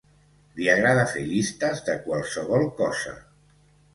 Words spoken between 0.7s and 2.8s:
agrada fer llistes de qualsevol